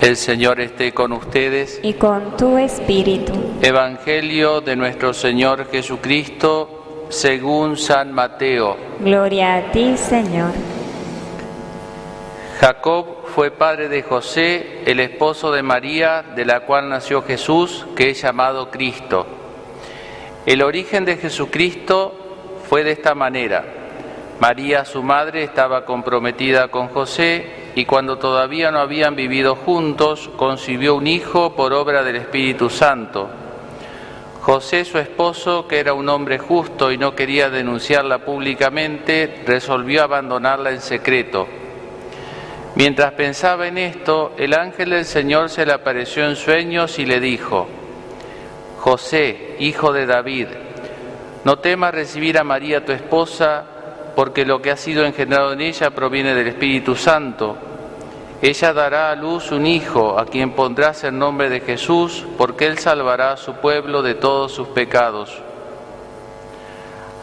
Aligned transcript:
El 0.00 0.16
Señor 0.16 0.60
esté 0.60 0.92
con 0.92 1.12
ustedes. 1.12 1.80
y 1.82 1.94
con 1.94 2.36
tu 2.36 2.58
espíritu. 2.58 3.32
Evangelio 3.62 4.60
de 4.60 4.76
nuestro 4.76 5.14
Señor 5.14 5.70
Jesucristo 5.70 7.06
según 7.08 7.78
San 7.78 8.12
Mateo. 8.12 8.76
Gloria 9.00 9.56
a 9.56 9.72
ti, 9.72 9.96
Señor. 9.96 10.52
Jacob 12.60 13.06
fue 13.34 13.50
padre 13.50 13.88
de 13.88 14.02
José, 14.02 14.82
el 14.84 15.00
esposo 15.00 15.50
de 15.50 15.62
María, 15.62 16.22
de 16.34 16.44
la 16.44 16.60
cual 16.60 16.88
nació 16.90 17.22
Jesús, 17.22 17.86
que 17.96 18.10
es 18.10 18.20
llamado 18.20 18.70
Cristo. 18.70 19.26
El 20.44 20.62
origen 20.62 21.06
de 21.06 21.16
Jesucristo 21.16 22.14
fue 22.68 22.84
de 22.84 22.92
esta 22.92 23.14
manera. 23.14 23.64
María, 24.40 24.84
su 24.84 25.02
madre, 25.02 25.42
estaba 25.42 25.86
comprometida 25.86 26.68
con 26.68 26.88
José 26.88 27.65
y 27.76 27.84
cuando 27.84 28.16
todavía 28.16 28.70
no 28.70 28.78
habían 28.78 29.14
vivido 29.14 29.54
juntos, 29.54 30.30
concibió 30.36 30.94
un 30.94 31.06
hijo 31.06 31.54
por 31.54 31.74
obra 31.74 32.02
del 32.02 32.16
Espíritu 32.16 32.70
Santo. 32.70 33.28
José, 34.40 34.86
su 34.86 34.96
esposo, 34.96 35.68
que 35.68 35.78
era 35.78 35.92
un 35.92 36.08
hombre 36.08 36.38
justo 36.38 36.90
y 36.90 36.96
no 36.96 37.14
quería 37.14 37.50
denunciarla 37.50 38.20
públicamente, 38.20 39.42
resolvió 39.46 40.02
abandonarla 40.02 40.70
en 40.70 40.80
secreto. 40.80 41.46
Mientras 42.76 43.12
pensaba 43.12 43.66
en 43.66 43.76
esto, 43.76 44.32
el 44.38 44.54
ángel 44.54 44.90
del 44.90 45.04
Señor 45.04 45.50
se 45.50 45.66
le 45.66 45.74
apareció 45.74 46.26
en 46.26 46.36
sueños 46.36 46.98
y 46.98 47.04
le 47.04 47.20
dijo, 47.20 47.66
José, 48.78 49.56
hijo 49.58 49.92
de 49.92 50.06
David, 50.06 50.46
no 51.44 51.58
temas 51.58 51.94
recibir 51.94 52.38
a 52.38 52.44
María 52.44 52.86
tu 52.86 52.92
esposa, 52.92 53.64
porque 54.16 54.46
lo 54.46 54.62
que 54.62 54.70
ha 54.70 54.76
sido 54.78 55.04
engendrado 55.04 55.52
en 55.52 55.60
ella 55.60 55.90
proviene 55.90 56.34
del 56.34 56.48
Espíritu 56.48 56.96
Santo. 56.96 57.58
Ella 58.42 58.72
dará 58.72 59.10
a 59.10 59.16
luz 59.16 59.50
un 59.50 59.66
hijo, 59.66 60.18
a 60.18 60.26
quien 60.26 60.52
pondrás 60.52 61.04
el 61.04 61.18
nombre 61.18 61.48
de 61.48 61.60
Jesús, 61.60 62.24
porque 62.36 62.66
él 62.66 62.78
salvará 62.78 63.32
a 63.32 63.36
su 63.36 63.54
pueblo 63.54 64.02
de 64.02 64.14
todos 64.14 64.52
sus 64.52 64.68
pecados. 64.68 65.42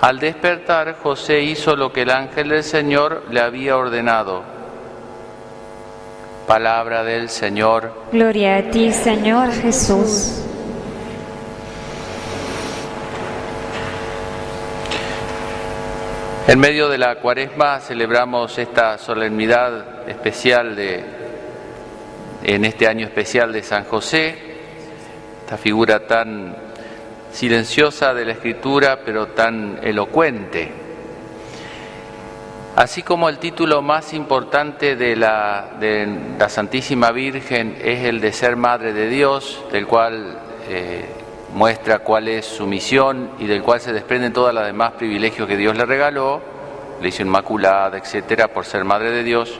Al 0.01 0.19
despertar, 0.19 0.97
José 1.01 1.41
hizo 1.41 1.75
lo 1.75 1.93
que 1.93 2.01
el 2.01 2.09
ángel 2.09 2.49
del 2.49 2.63
Señor 2.63 3.23
le 3.29 3.39
había 3.39 3.77
ordenado. 3.77 4.43
Palabra 6.47 7.03
del 7.03 7.29
Señor. 7.29 7.93
Gloria 8.11 8.57
a 8.57 8.63
ti, 8.63 8.91
Señor 8.91 9.51
Jesús. 9.51 10.41
En 16.45 16.59
medio 16.59 16.89
de 16.89 16.97
la 16.97 17.15
cuaresma 17.15 17.79
celebramos 17.79 18.57
esta 18.57 18.97
solemnidad 18.97 20.09
especial 20.09 20.75
de, 20.75 21.01
en 22.43 22.65
este 22.65 22.85
año 22.85 23.05
especial 23.05 23.53
de 23.53 23.63
San 23.63 23.85
José, 23.85 24.35
esta 25.43 25.55
figura 25.55 26.05
tan 26.05 26.53
silenciosa 27.31 28.13
de 28.13 28.25
la 28.25 28.33
escritura 28.33 28.99
pero 29.05 29.27
tan 29.27 29.79
elocuente. 29.83 30.69
Así 32.75 33.03
como 33.03 33.29
el 33.29 33.37
título 33.37 33.81
más 33.81 34.13
importante 34.13 34.97
de 34.97 35.15
la, 35.15 35.69
de 35.79 36.35
la 36.37 36.49
Santísima 36.49 37.11
Virgen 37.11 37.77
es 37.81 38.03
el 38.03 38.19
de 38.19 38.33
ser 38.33 38.57
Madre 38.57 38.91
de 38.91 39.07
Dios, 39.07 39.63
del 39.71 39.87
cual 39.87 40.37
eh, 40.67 41.05
muestra 41.53 41.99
cuál 41.99 42.27
es 42.27 42.45
su 42.45 42.65
misión 42.65 43.31
y 43.39 43.45
del 43.45 43.61
cual 43.61 43.79
se 43.79 43.93
desprenden 43.93 44.33
todos 44.33 44.53
los 44.53 44.65
demás 44.65 44.93
privilegios 44.93 45.47
que 45.47 45.57
Dios 45.57 45.77
le 45.77 45.85
regaló, 45.85 46.41
le 47.01 47.09
hizo 47.09 47.21
inmaculada, 47.21 47.97
etcétera, 47.97 48.47
por 48.47 48.65
ser 48.65 48.83
Madre 48.83 49.11
de 49.11 49.23
Dios. 49.23 49.59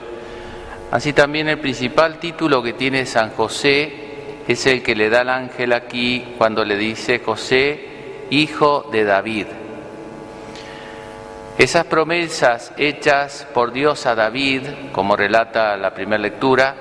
Así 0.90 1.12
también 1.12 1.48
el 1.48 1.58
principal 1.58 2.18
título 2.18 2.62
que 2.62 2.72
tiene 2.72 3.06
San 3.06 3.30
José 3.30 3.92
es 4.46 4.66
el 4.66 4.82
que 4.82 4.94
le 4.94 5.08
da 5.08 5.22
el 5.22 5.28
ángel 5.28 5.72
aquí 5.72 6.34
cuando 6.36 6.64
le 6.64 6.76
dice 6.76 7.20
José, 7.20 8.26
hijo 8.30 8.88
de 8.92 9.04
David. 9.04 9.46
Esas 11.56 11.84
promesas 11.86 12.72
hechas 12.76 13.46
por 13.54 13.72
Dios 13.72 14.06
a 14.06 14.16
David, 14.16 14.62
como 14.92 15.16
relata 15.16 15.76
la 15.76 15.94
primera 15.94 16.20
lectura, 16.20 16.74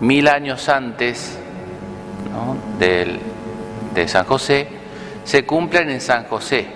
mil 0.00 0.26
años 0.26 0.68
antes 0.68 1.38
del, 2.78 3.20
de 4.00 4.08
San 4.08 4.24
José, 4.24 4.66
se 5.24 5.44
cumplen 5.44 5.90
en 5.90 6.00
San 6.00 6.24
José. 6.24 6.66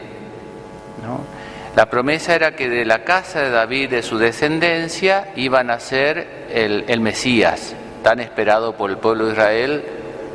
La 1.75 1.87
promesa 1.87 2.34
era 2.34 2.55
que 2.55 2.69
de 2.69 2.84
la 2.84 3.03
casa 3.03 3.41
de 3.41 3.50
David, 3.50 3.91
de 3.91 4.03
su 4.03 4.19
descendencia, 4.19 5.28
iban 5.37 5.71
a 5.71 5.81
ser 5.81 6.47
el, 6.53 6.84
el 6.88 7.00
Mesías, 7.00 7.75
tan 8.03 8.21
esperado 8.21 8.77
por 8.77 8.91
el 8.91 8.99
pueblo 8.99 9.27
de 9.27 9.32
Israel 9.32 9.84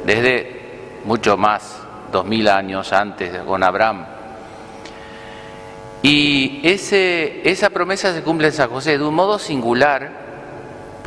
desde 0.04 0.62
mucho 1.06 1.38
más, 1.38 1.80
dos 2.12 2.26
mil 2.26 2.48
años 2.48 2.92
antes, 2.92 3.32
con 3.46 3.64
Abraham. 3.64 4.06
Y 6.02 6.62
ese, 6.64 7.48
esa 7.50 7.70
promesa 7.70 8.14
se 8.14 8.24
cumple 8.24 8.48
en 8.48 8.54
San 8.54 8.70
José 8.70 8.98
de 8.98 9.04
un 9.04 9.14
modo 9.14 9.40
singular, 9.40 10.27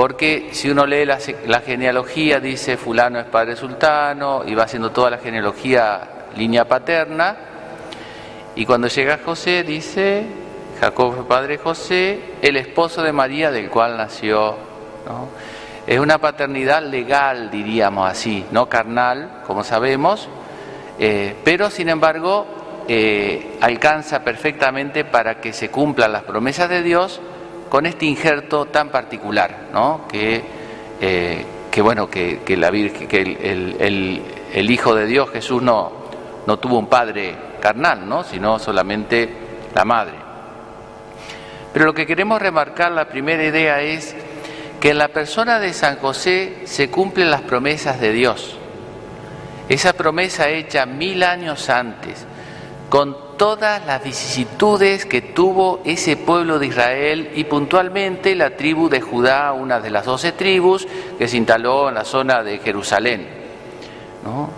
porque 0.01 0.49
si 0.53 0.71
uno 0.71 0.87
lee 0.87 1.05
la, 1.05 1.19
la, 1.47 1.61
genealogía, 1.61 2.41
dice 2.41 2.79
fulano 2.79 3.21
es 3.21 3.27
padre 3.27 3.55
sultano, 3.55 4.45
y 4.47 4.55
va 4.55 4.63
haciendo 4.63 4.93
toda 4.93 5.11
la 5.11 5.19
genealogía 5.19 6.01
línea 6.37 6.65
paterna, 6.65 7.37
y 8.57 8.65
cuando 8.65 8.89
llega 8.89 9.19
José 9.23 9.63
dice, 9.63 10.25
Jacob 10.81 11.17
fue 11.17 11.29
padre 11.29 11.59
José, 11.59 12.19
el 12.41 12.57
esposo 12.57 13.03
de 13.03 13.13
María 13.13 13.51
del 13.51 13.69
cual 13.69 13.99
nació. 13.99 14.57
Es 15.87 16.01
una 16.01 16.17
paternidad 16.17 16.83
legal, 16.83 17.51
diríamos 17.51 18.11
así, 18.11 18.47
no 18.53 18.71
carnal, 18.71 19.43
como 19.47 19.63
sabemos, 19.65 20.31
eh, 20.99 21.37
pero 21.45 21.69
sin 21.69 21.91
embargo 21.91 22.47
eh, 22.89 23.59
alcanza 23.61 24.25
perfectamente 24.25 25.05
para 25.05 25.43
que 25.43 25.53
se 25.53 25.69
cumplan 25.69 26.11
las 26.11 26.23
promesas 26.23 26.71
de 26.71 26.83
Dios 26.83 27.21
con 27.71 27.87
este 27.87 28.05
injerto 28.05 28.67
tan 28.67 28.89
particular, 28.89 29.69
¿no? 29.73 30.03
que, 30.09 30.43
eh, 31.01 31.45
bueno, 31.81 32.11
que, 32.11 32.43
la 32.59 32.69
Virgen, 32.69 33.09
el, 33.13 34.71
Hijo 34.71 34.95
de 34.95 35.07
Dios, 35.07 35.31
Jesús, 35.31 35.63
no, 35.63 35.93
no 36.47 36.59
tuvo 36.59 36.79
un 36.79 36.89
padre 36.89 37.37
carnal, 37.61 38.09
¿no? 38.09 38.25
sino 38.25 38.59
solamente 38.59 39.31
la 39.73 39.85
madre. 39.85 40.15
Pero 41.73 41.85
lo 41.85 41.95
que 41.95 42.07
queremos 42.07 42.43
remarcar, 42.43 42.91
la 42.91 43.09
primera 43.09 43.45
idea 43.45 43.81
es 43.81 44.17
que 44.81 44.91
en 44.91 44.99
la 44.99 45.09
persona 45.09 45.61
de 45.61 45.73
San 45.73 45.97
José 45.99 46.63
se 46.65 46.91
cumplen 46.91 47.31
las 47.31 47.43
promesas 47.43 48.01
de 48.01 48.11
Dios. 48.11 48.57
Esa 49.69 49.93
promesa 49.93 50.49
hecha 50.49 50.87
mil 50.87 51.23
años 51.23 51.71
antes, 51.71 52.27
con 52.89 53.30
todas 53.41 53.87
las 53.87 54.05
vicisitudes 54.05 55.07
que 55.07 55.23
tuvo 55.23 55.81
ese 55.87 56.19
pueblo 56.19 56.59
de 56.59 56.67
Israel 56.67 57.31
y 57.35 57.45
puntualmente 57.45 58.35
la 58.35 58.51
tribu 58.55 58.91
de 58.91 59.01
Judá, 59.01 59.55
una 59.55 59.81
de 59.81 59.89
las 59.89 60.05
doce 60.05 60.33
tribus 60.33 60.87
que 61.17 61.27
se 61.27 61.39
instaló 61.39 61.89
en 61.89 61.95
la 61.95 62.05
zona 62.05 62.43
de 62.43 62.59
Jerusalén, 62.59 63.27
¿no? 64.27 64.51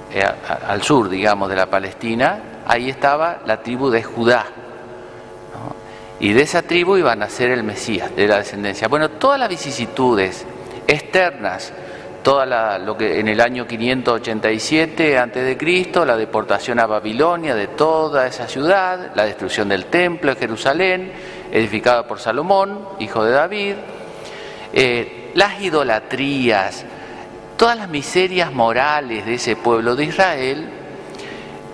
al 0.66 0.82
sur, 0.82 1.09
digamos, 1.09 1.48
de 1.48 1.54
la 1.54 1.66
Palestina, 1.66 2.43
ahí 2.66 2.91
estaba 2.91 3.43
la 3.47 3.62
tribu 3.62 3.88
de 3.88 4.03
Judá. 4.03 4.47
Y 6.19 6.32
de 6.32 6.43
esa 6.43 6.62
tribu 6.62 6.97
iba 6.97 7.12
a 7.12 7.16
nacer 7.16 7.53
el 7.53 7.62
Mesías, 7.62 8.16
de 8.16 8.26
la 8.26 8.38
descendencia. 8.38 8.88
Bueno, 8.88 9.10
todas 9.10 9.38
las 9.38 9.49
vicisitudes 9.49 10.44
externas, 10.88 11.72
toda 12.22 12.78
lo 12.78 12.97
que 12.97 13.19
en 13.21 13.28
el 13.28 13.41
año 13.41 13.66
587 13.66 15.19
antes 15.19 15.44
de 15.44 15.56
Cristo, 15.56 16.05
la 16.05 16.16
deportación 16.16 16.78
a 16.78 16.87
Babilonia 16.87 17.55
de 17.55 17.69
toda 17.69 18.27
esa 18.27 18.47
ciudad, 18.47 19.12
la 19.15 19.25
destrucción 19.25 19.69
del 19.69 19.87
templo 19.87 20.34
de 20.34 20.41
Jerusalén, 20.41 21.12
edificada 21.50 22.06
por 22.06 22.21
Salomón, 22.21 22.88
hijo 23.00 23.25
de 23.25 23.32
David, 23.32 23.75
eh, 24.72 25.32
las 25.34 25.61
idolatrías, 25.61 26.84
todas 27.56 27.76
las 27.76 27.88
miserias 27.88 28.52
morales 28.52 29.26
de 29.26 29.35
ese 29.35 29.56
pueblo 29.56 29.97
de 29.97 30.05
Israel, 30.05 30.69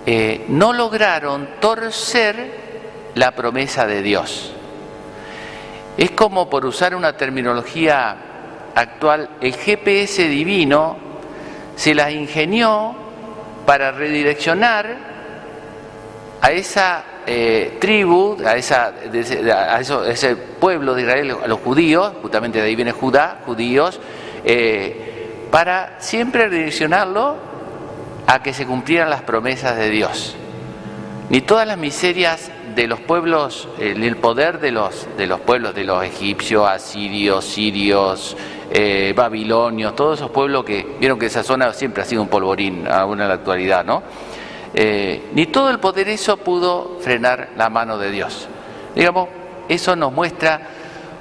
eh, 0.05 0.45
no 0.47 0.73
lograron 0.73 1.47
torcer 1.59 2.69
la 3.15 3.31
promesa 3.31 3.85
de 3.85 4.01
Dios. 4.01 4.53
Es 5.97 6.11
como, 6.11 6.49
por 6.49 6.65
usar 6.65 6.95
una 6.95 7.13
terminología 7.13 8.28
actual, 8.75 9.29
el 9.41 9.55
GPS 9.55 10.27
divino 10.27 10.97
se 11.75 11.95
las 11.95 12.11
ingenió 12.11 12.95
para 13.65 13.91
redireccionar 13.91 15.09
a 16.41 16.51
esa 16.51 17.03
eh, 17.27 17.77
tribu, 17.79 18.37
a, 18.45 18.55
esa, 18.55 18.93
ese 20.07 20.35
pueblo 20.35 20.95
de 20.95 21.01
Israel, 21.03 21.35
a 21.43 21.47
los 21.47 21.59
judíos, 21.59 22.13
justamente 22.21 22.59
de 22.59 22.65
ahí 22.65 22.75
viene 22.75 22.91
Judá, 22.91 23.41
judíos, 23.45 23.99
eh, 24.43 25.45
para 25.51 25.97
siempre 25.99 26.47
redireccionarlo 26.47 27.35
a 28.27 28.41
que 28.41 28.53
se 28.53 28.65
cumplieran 28.65 29.09
las 29.09 29.21
promesas 29.21 29.77
de 29.77 29.89
Dios. 29.89 30.35
Ni 31.29 31.41
todas 31.41 31.67
las 31.67 31.77
miserias 31.77 32.51
de 32.75 32.87
los 32.87 32.99
pueblos, 32.99 33.67
eh, 33.79 33.95
el 33.95 34.15
poder 34.17 34.59
de 34.59 34.71
los, 34.71 35.07
de 35.17 35.27
los 35.27 35.39
pueblos, 35.41 35.75
de 35.75 35.83
los 35.83 36.03
egipcios, 36.03 36.67
asirios, 36.67 37.45
sirios, 37.45 38.37
eh, 38.71 39.13
babilonios, 39.15 39.95
todos 39.95 40.19
esos 40.19 40.31
pueblos 40.31 40.63
que 40.63 40.95
vieron 40.99 41.17
que 41.17 41.25
esa 41.25 41.43
zona 41.43 41.73
siempre 41.73 42.03
ha 42.03 42.05
sido 42.05 42.21
un 42.21 42.27
polvorín, 42.27 42.87
aún 42.87 43.19
en 43.21 43.27
la 43.27 43.33
actualidad, 43.35 43.83
¿no? 43.83 44.03
Eh, 44.73 45.29
ni 45.33 45.47
todo 45.47 45.69
el 45.71 45.79
poder 45.79 46.09
eso 46.09 46.37
pudo 46.37 46.97
frenar 47.01 47.49
la 47.57 47.69
mano 47.69 47.97
de 47.97 48.11
Dios. 48.11 48.47
Digamos, 48.95 49.29
eso 49.67 49.95
nos 49.95 50.13
muestra 50.13 50.61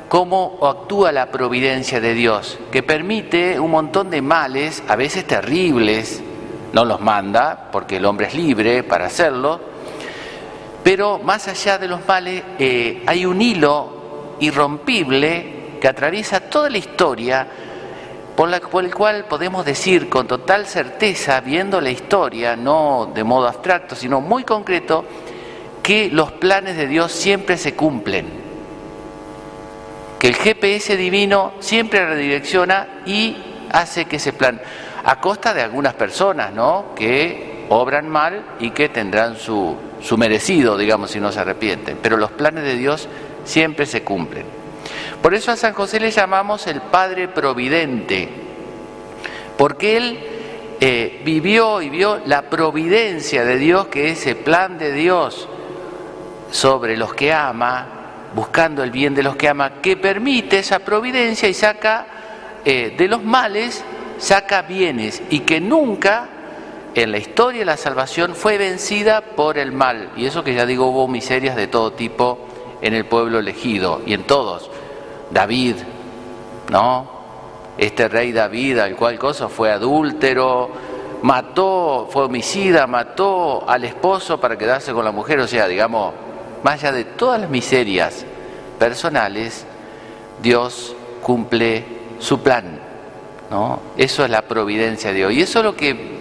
cómo 0.08 0.58
actúa 0.62 1.12
la 1.12 1.30
providencia 1.30 2.00
de 2.00 2.14
Dios, 2.14 2.58
que 2.70 2.82
permite 2.82 3.58
un 3.58 3.70
montón 3.70 4.10
de 4.10 4.22
males, 4.22 4.82
a 4.88 4.96
veces 4.96 5.26
terribles, 5.26 6.22
no 6.72 6.84
los 6.84 7.00
manda, 7.00 7.68
porque 7.72 7.96
el 7.96 8.04
hombre 8.04 8.26
es 8.26 8.34
libre 8.34 8.82
para 8.82 9.06
hacerlo, 9.06 9.60
pero 10.82 11.18
más 11.18 11.48
allá 11.48 11.78
de 11.78 11.88
los 11.88 12.06
males 12.06 12.42
eh, 12.58 13.02
hay 13.06 13.26
un 13.26 13.40
hilo 13.40 14.36
irrompible 14.40 15.57
que 15.78 15.88
atraviesa 15.88 16.40
toda 16.40 16.70
la 16.70 16.78
historia, 16.78 17.46
por, 18.36 18.48
la, 18.48 18.60
por 18.60 18.84
el 18.84 18.94
cual 18.94 19.24
podemos 19.24 19.64
decir 19.64 20.08
con 20.08 20.26
total 20.26 20.66
certeza, 20.66 21.40
viendo 21.40 21.80
la 21.80 21.90
historia, 21.90 22.56
no 22.56 23.10
de 23.12 23.24
modo 23.24 23.48
abstracto, 23.48 23.96
sino 23.96 24.20
muy 24.20 24.44
concreto, 24.44 25.04
que 25.82 26.08
los 26.10 26.32
planes 26.32 26.76
de 26.76 26.86
Dios 26.86 27.12
siempre 27.12 27.56
se 27.56 27.74
cumplen, 27.74 28.26
que 30.18 30.28
el 30.28 30.34
GPS 30.34 30.96
divino 30.96 31.52
siempre 31.60 32.04
redirecciona 32.04 33.02
y 33.06 33.36
hace 33.70 34.04
que 34.04 34.16
ese 34.16 34.32
plan, 34.32 34.60
a 35.04 35.20
costa 35.20 35.54
de 35.54 35.62
algunas 35.62 35.94
personas, 35.94 36.52
¿no? 36.52 36.94
Que 36.94 37.66
obran 37.68 38.08
mal 38.08 38.42
y 38.60 38.70
que 38.70 38.88
tendrán 38.88 39.36
su, 39.36 39.76
su 40.00 40.16
merecido, 40.16 40.76
digamos, 40.76 41.10
si 41.10 41.20
no 41.20 41.32
se 41.32 41.40
arrepienten. 41.40 41.98
Pero 42.02 42.16
los 42.16 42.32
planes 42.32 42.64
de 42.64 42.76
Dios 42.76 43.08
siempre 43.44 43.86
se 43.86 44.02
cumplen. 44.02 44.57
Por 45.22 45.34
eso 45.34 45.50
a 45.50 45.56
San 45.56 45.74
José 45.74 46.00
le 46.00 46.10
llamamos 46.10 46.66
el 46.66 46.80
Padre 46.80 47.28
Providente, 47.28 48.28
porque 49.56 49.96
él 49.96 50.18
eh, 50.80 51.20
vivió 51.24 51.82
y 51.82 51.90
vio 51.90 52.20
la 52.24 52.42
providencia 52.42 53.44
de 53.44 53.56
Dios, 53.56 53.88
que 53.88 54.10
es 54.10 54.26
el 54.26 54.36
plan 54.36 54.78
de 54.78 54.92
Dios 54.92 55.48
sobre 56.52 56.96
los 56.96 57.14
que 57.14 57.32
ama, 57.32 57.86
buscando 58.34 58.82
el 58.84 58.90
bien 58.90 59.14
de 59.14 59.22
los 59.22 59.34
que 59.34 59.48
ama, 59.48 59.80
que 59.82 59.96
permite 59.96 60.60
esa 60.60 60.78
providencia 60.78 61.48
y 61.48 61.54
saca 61.54 62.06
eh, 62.64 62.94
de 62.96 63.08
los 63.08 63.22
males, 63.24 63.84
saca 64.18 64.62
bienes 64.62 65.22
y 65.30 65.40
que 65.40 65.60
nunca 65.60 66.28
en 66.94 67.12
la 67.12 67.18
historia 67.18 67.60
de 67.60 67.66
la 67.66 67.76
salvación 67.76 68.34
fue 68.34 68.58
vencida 68.58 69.20
por 69.20 69.58
el 69.58 69.72
mal. 69.72 70.10
Y 70.16 70.26
eso 70.26 70.44
que 70.44 70.54
ya 70.54 70.66
digo, 70.66 70.86
hubo 70.86 71.08
miserias 71.08 71.56
de 71.56 71.66
todo 71.66 71.92
tipo 71.92 72.38
en 72.80 72.94
el 72.94 73.04
pueblo 73.04 73.38
elegido 73.40 74.00
y 74.06 74.14
en 74.14 74.24
todos. 74.24 74.70
David, 75.30 75.76
¿no? 76.70 77.18
Este 77.76 78.08
rey 78.08 78.32
David, 78.32 78.78
al 78.78 78.96
cual 78.96 79.18
cosa 79.18 79.48
fue 79.48 79.70
adúltero, 79.70 80.70
mató, 81.22 82.08
fue 82.10 82.24
homicida, 82.24 82.86
mató 82.86 83.68
al 83.68 83.84
esposo 83.84 84.40
para 84.40 84.56
quedarse 84.56 84.92
con 84.92 85.04
la 85.04 85.12
mujer, 85.12 85.38
o 85.40 85.46
sea, 85.46 85.66
digamos, 85.68 86.14
más 86.62 86.74
allá 86.74 86.92
de 86.92 87.04
todas 87.04 87.40
las 87.40 87.50
miserias 87.50 88.24
personales, 88.78 89.64
Dios 90.42 90.94
cumple 91.22 91.84
su 92.18 92.40
plan, 92.40 92.80
¿no? 93.50 93.80
Eso 93.96 94.24
es 94.24 94.30
la 94.30 94.42
providencia 94.42 95.10
de 95.10 95.16
Dios. 95.16 95.32
Y 95.32 95.42
eso 95.42 95.60
es 95.60 95.64
lo 95.64 95.76
que 95.76 96.18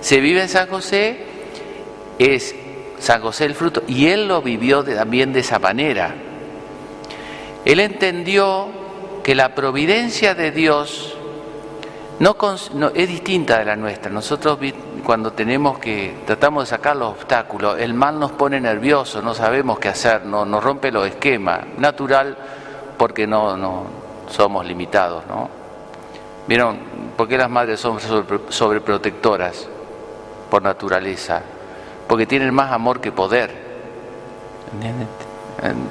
se 0.00 0.20
vive 0.20 0.42
en 0.42 0.48
San 0.48 0.68
José, 0.68 1.24
es 2.18 2.54
San 2.98 3.20
José 3.22 3.44
el 3.44 3.54
fruto, 3.54 3.82
y 3.86 4.08
él 4.08 4.28
lo 4.28 4.42
vivió 4.42 4.84
también 4.84 5.32
de 5.32 5.40
esa 5.40 5.58
manera. 5.58 6.14
Él 7.64 7.80
entendió 7.80 8.68
que 9.22 9.34
la 9.34 9.54
providencia 9.54 10.34
de 10.34 10.50
Dios 10.50 11.16
no, 12.20 12.36
es 12.94 13.08
distinta 13.08 13.58
de 13.58 13.64
la 13.64 13.76
nuestra. 13.76 14.10
Nosotros 14.10 14.58
cuando 15.04 15.32
tenemos 15.32 15.78
que, 15.78 16.22
tratamos 16.26 16.64
de 16.64 16.76
sacar 16.76 16.96
los 16.96 17.10
obstáculos, 17.10 17.78
el 17.78 17.94
mal 17.94 18.18
nos 18.18 18.32
pone 18.32 18.60
nerviosos, 18.60 19.24
no 19.24 19.34
sabemos 19.34 19.78
qué 19.78 19.88
hacer, 19.88 20.26
no, 20.26 20.44
nos 20.44 20.62
rompe 20.62 20.92
los 20.92 21.06
esquemas. 21.06 21.60
Natural 21.78 22.36
porque 22.98 23.26
no, 23.26 23.84
somos 24.28 24.66
limitados, 24.66 25.26
¿no? 25.26 25.48
¿Vieron? 26.46 26.78
¿Por 27.16 27.28
qué 27.28 27.38
las 27.38 27.48
madres 27.48 27.80
son 27.80 27.98
sobreprotectoras? 28.48 29.68
Por 30.50 30.62
naturaleza. 30.62 31.42
Porque 32.08 32.26
tienen 32.26 32.52
más 32.52 32.72
amor 32.72 33.00
que 33.00 33.12
poder. 33.12 33.70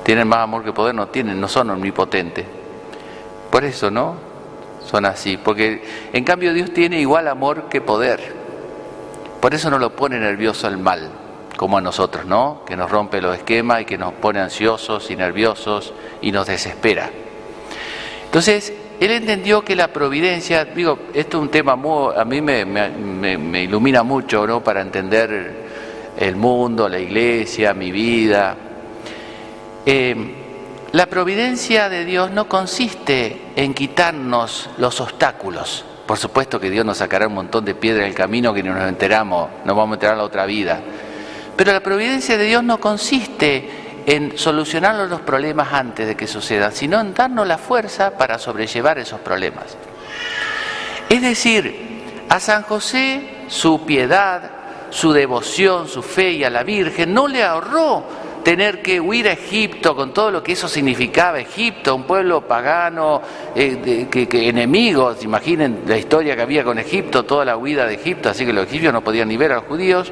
Tienen 0.04 0.27
más 0.27 0.39
amor 0.39 0.63
que 0.63 0.74
poder, 0.74 0.95
no 0.95 1.07
tienen, 1.07 1.39
no 1.39 1.48
son 1.48 1.69
omnipotentes. 1.69 2.45
Por 3.51 3.63
eso, 3.63 3.92
¿no? 3.92 4.16
Son 4.86 5.06
así, 5.06 5.38
porque 5.38 5.83
en 6.13 6.24
cambio 6.24 6.54
Dios 6.54 6.74
tiene 6.74 7.00
igual 7.00 7.27
amor 7.27 7.69
que 7.69 7.81
poder. 7.81 8.33
Por 9.39 9.54
eso 9.54 9.69
no 9.69 9.77
lo 9.77 9.95
pone 9.95 10.19
nervioso 10.19 10.68
el 10.68 10.77
mal, 10.77 11.10
como 11.56 11.77
a 11.77 11.81
nosotros, 11.81 12.25
¿no? 12.25 12.63
Que 12.66 12.75
nos 12.75 12.89
rompe 12.89 13.21
los 13.21 13.38
esquemas 13.38 13.81
y 13.81 13.86
que 13.86 13.98
nos 13.98 14.13
pone 14.13 14.39
ansiosos 14.39 15.10
y 15.12 15.16
nerviosos 15.16 15.94
y 16.22 16.31
nos 16.31 16.48
desespera. 16.48 17.10
Entonces, 18.25 18.74
él 19.00 19.12
entendió 19.12 19.63
que 19.63 19.75
la 19.75 19.89
providencia, 19.89 20.65
digo, 20.65 21.00
esto 21.13 21.38
es 21.38 21.44
un 21.44 21.50
tema 21.50 21.75
muy, 21.75 22.13
a 22.15 22.25
mí 22.25 22.42
me, 22.42 22.65
me 22.65 23.63
ilumina 23.63 24.04
mucho, 24.04 24.45
¿no? 24.45 24.63
Para 24.63 24.81
entender 24.81 25.69
el 26.18 26.36
mundo, 26.36 26.89
la 26.89 27.00
iglesia, 27.00 27.74
mi 27.74 27.92
vida, 27.92 28.57
eh, 29.91 30.15
la 30.91 31.07
providencia 31.07 31.89
de 31.89 32.06
Dios 32.06 32.30
no 32.30 32.47
consiste 32.47 33.41
en 33.56 33.74
quitarnos 33.74 34.69
los 34.77 35.01
obstáculos. 35.01 35.83
Por 36.06 36.19
supuesto 36.19 36.59
que 36.59 36.69
Dios 36.69 36.86
nos 36.86 37.00
sacará 37.00 37.27
un 37.27 37.33
montón 37.33 37.65
de 37.65 37.74
piedras 37.74 38.06
del 38.06 38.13
camino 38.13 38.53
que 38.53 38.62
no 38.62 38.75
nos 38.75 38.88
enteramos, 38.88 39.50
nos 39.65 39.75
vamos 39.75 39.94
a 39.94 39.95
enterar 39.95 40.18
la 40.18 40.25
otra 40.25 40.45
vida. 40.45 40.80
Pero 41.56 41.71
la 41.71 41.80
providencia 41.80 42.38
de 42.38 42.44
Dios 42.44 42.63
no 42.63 42.80
consiste 42.80 43.68
en 44.06 44.38
solucionar 44.38 44.95
los 45.09 45.21
problemas 45.21 45.74
antes 45.74 46.06
de 46.06 46.15
que 46.15 46.27
sucedan, 46.27 46.71
sino 46.71 47.00
en 47.00 47.15
darnos 47.15 47.47
la 47.47 47.57
fuerza 47.57 48.12
para 48.15 48.38
sobrellevar 48.38 49.00
esos 49.00 49.19
problemas. 49.21 49.75
Es 51.09 51.21
decir, 51.24 52.25
a 52.30 52.39
San 52.39 52.62
José 52.62 53.45
su 53.47 53.88
piedad, 53.88 54.51
su 54.91 55.13
devoción, 55.13 55.88
su 55.88 56.03
fe 56.03 56.33
y 56.33 56.44
a 56.44 56.51
la 56.51 56.62
Virgen 56.62 57.12
no 57.12 57.27
le 57.27 57.44
ahorró 57.44 58.28
tener 58.44 58.81
que 58.81 59.00
huir 59.00 59.27
a 59.27 59.33
Egipto 59.33 59.95
con 59.95 60.13
todo 60.13 60.31
lo 60.31 60.44
que 60.44 60.53
eso 60.53 60.68
significaba, 60.68 61.39
Egipto, 61.39 61.95
un 61.95 62.03
pueblo 62.03 62.41
pagano, 62.41 63.21
eh, 63.56 64.07
que, 64.09 64.50
enemigos, 64.50 65.24
imaginen 65.24 65.83
la 65.88 65.97
historia 65.97 66.36
que 66.36 66.41
había 66.41 66.63
con 66.63 66.80
Egipto, 66.80 67.24
toda 67.24 67.46
la 67.46 67.58
huida 67.58 67.86
de 67.86 67.96
Egipto, 67.96 68.29
así 68.29 68.46
que 68.46 68.53
los 68.53 68.65
egipcios 68.65 68.93
no 68.93 69.01
podían 69.01 69.27
ni 69.27 69.38
ver 69.38 69.51
a 69.51 69.55
los 69.55 69.65
judíos, 69.65 70.12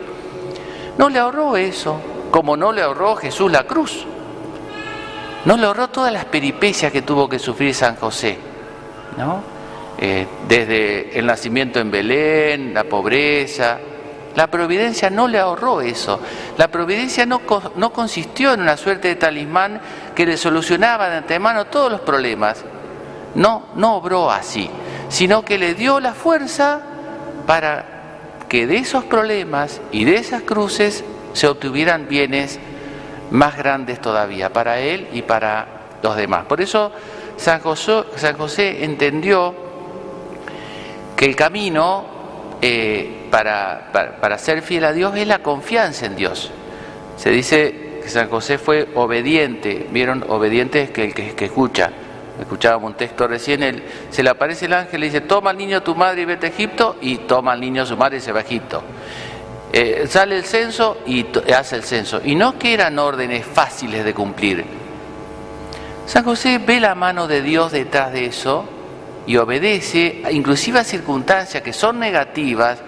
no 0.98 1.10
le 1.10 1.20
ahorró 1.20 1.58
eso, 1.58 2.00
como 2.32 2.58
no 2.58 2.72
le 2.72 2.82
ahorró 2.82 3.16
Jesús 3.16 3.52
la 3.52 3.64
cruz, 3.64 4.06
no 5.46 5.58
le 5.58 5.66
ahorró 5.66 5.88
todas 5.90 6.12
las 6.12 6.26
peripecias 6.26 6.92
que 6.92 7.02
tuvo 7.02 7.30
que 7.30 7.40
sufrir 7.40 7.74
San 7.74 7.96
José, 7.96 8.38
¿no? 9.18 9.58
Eh, 10.00 10.28
desde 10.48 11.18
el 11.18 11.26
nacimiento 11.26 11.80
en 11.80 11.90
Belén, 11.90 12.74
la 12.74 12.84
pobreza, 12.84 13.80
la 14.38 14.46
providencia 14.52 15.10
no 15.10 15.28
le 15.28 15.40
ahorró 15.40 15.82
eso. 15.82 16.20
La 16.58 16.68
providencia 16.68 17.26
no, 17.26 17.42
no 17.76 17.92
consistió 17.92 18.54
en 18.54 18.62
una 18.62 18.78
suerte 18.78 19.08
de 19.08 19.16
talismán 19.16 19.82
que 20.14 20.28
le 20.28 20.38
solucionaba 20.38 21.10
de 21.10 21.18
antemano 21.18 21.66
todos 21.66 21.92
los 21.92 22.02
problemas. 22.02 22.64
No, 23.34 23.66
no 23.74 23.96
obró 23.96 24.30
así, 24.30 24.70
sino 25.10 25.44
que 25.44 25.58
le 25.58 25.74
dio 25.74 26.00
la 26.00 26.14
fuerza 26.14 26.82
para 27.48 27.86
que 28.48 28.68
de 28.68 28.78
esos 28.78 29.06
problemas 29.06 29.82
y 29.92 30.06
de 30.06 30.18
esas 30.18 30.44
cruces 30.44 31.04
se 31.34 31.48
obtuvieran 31.48 32.08
bienes 32.08 32.60
más 33.32 33.58
grandes 33.58 34.00
todavía 34.00 34.54
para 34.54 34.80
él 34.80 35.08
y 35.14 35.24
para 35.24 35.66
los 36.04 36.16
demás. 36.16 36.46
Por 36.46 36.62
eso 36.62 36.92
San 37.38 37.60
José, 37.60 38.04
San 38.18 38.38
José 38.38 38.84
entendió 38.84 39.56
que 41.16 41.26
el 41.26 41.36
camino 41.36 42.17
eh, 42.62 43.28
para, 43.30 44.38
ser 44.38 44.62
fiel 44.62 44.86
a 44.86 44.94
Dios 44.94 45.16
es 45.16 45.28
la 45.28 45.40
confianza 45.40 46.06
en 46.06 46.16
Dios. 46.16 46.52
Se 47.18 47.30
dice 47.30 48.00
que 48.02 48.10
San 48.10 48.30
José 48.30 48.58
fue 48.58 48.88
obediente, 48.96 49.88
vieron, 49.92 50.26
obediente 50.28 50.82
es 50.82 50.92
que 50.92 51.06
el 51.06 51.14
que, 51.14 51.46
escucha. 51.46 51.92
Escuchábamos 52.40 52.92
un 52.92 52.98
texto 52.98 53.28
recién, 53.28 53.84
se 54.12 54.22
le 54.22 54.30
aparece 54.30 54.66
el 54.66 54.74
ángel 54.74 55.00
y 55.00 55.02
le 55.02 55.06
dice, 55.08 55.22
toma 55.22 55.50
al 55.50 55.58
niño 55.58 55.82
tu 55.82 55.96
madre 55.96 56.22
y 56.22 56.26
vete 56.26 56.46
a 56.46 56.50
Egipto, 56.50 56.96
y 57.02 57.18
toma 57.18 57.54
al 57.54 57.60
niño 57.60 57.84
su 57.84 57.98
madre 57.98 58.18
y 58.18 58.22
se 58.22 58.32
va 58.32 58.40
a 58.40 58.44
Egipto. 58.44 58.84
Eh, 59.74 60.06
sale 60.08 60.38
el 60.38 60.46
censo 60.46 61.00
y 61.08 61.26
hace 61.52 61.76
el 61.76 61.84
censo. 61.84 62.22
Y 62.24 62.36
no 62.36 62.58
que 62.60 62.74
eran 62.74 63.00
órdenes 63.00 63.46
fáciles 63.46 64.06
de 64.06 64.14
cumplir. 64.14 64.64
San 66.06 66.24
José 66.24 66.60
ve 66.60 66.80
la 66.80 66.96
mano 66.96 67.28
de 67.28 67.42
Dios 67.42 67.72
detrás 67.72 68.14
de 68.14 68.28
eso 68.28 68.66
y 69.28 69.36
obedece, 69.38 70.24
inclusive 70.32 70.80
a 70.80 70.84
circunstancias 70.84 71.62
que 71.62 71.74
son 71.74 72.00
negativas, 72.00 72.80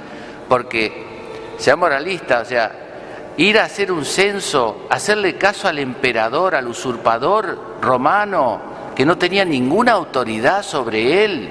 porque 0.48 1.06
sea 1.58 1.76
moralista, 1.76 2.40
o 2.40 2.46
sea, 2.46 2.72
ir 3.38 3.60
a 3.60 3.66
hacer 3.66 3.92
un 3.92 4.06
censo, 4.06 4.88
hacerle 4.90 5.36
caso 5.36 5.68
al 5.68 5.80
emperador, 5.80 6.56
al 6.56 6.68
usurpador 6.68 7.78
romano, 7.82 8.62
que 8.96 9.06
no 9.06 9.18
tenía 9.18 9.46
ninguna 9.46 9.92
autoridad 9.92 10.64
sobre 10.64 11.26
él, 11.26 11.50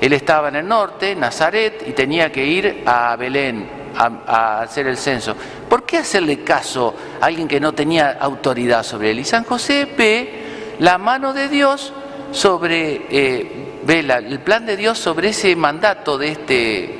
Él 0.00 0.12
estaba 0.14 0.48
en 0.48 0.56
el 0.56 0.66
norte, 0.66 1.14
Nazaret, 1.14 1.84
y 1.86 1.92
tenía 1.92 2.32
que 2.32 2.44
ir 2.44 2.82
a 2.86 3.14
Belén 3.16 3.68
a, 3.96 4.10
a 4.26 4.62
hacer 4.62 4.86
el 4.86 4.96
censo. 4.96 5.36
¿Por 5.68 5.84
qué 5.84 5.98
hacerle 5.98 6.42
caso 6.42 6.94
a 7.20 7.26
alguien 7.26 7.46
que 7.46 7.60
no 7.60 7.72
tenía 7.72 8.18
autoridad 8.20 8.82
sobre 8.82 9.12
él? 9.12 9.20
Y 9.20 9.24
San 9.24 9.44
José 9.44 9.86
ve 9.96 10.76
la 10.78 10.98
mano 10.98 11.32
de 11.32 11.48
Dios 11.48 11.92
sobre, 12.32 13.06
eh, 13.10 13.71
ve 13.84 14.02
la- 14.02 14.18
el 14.18 14.40
plan 14.40 14.64
de 14.66 14.76
Dios 14.76 14.98
sobre 14.98 15.28
ese 15.30 15.54
mandato 15.56 16.18
de 16.18 16.28
este 16.28 16.98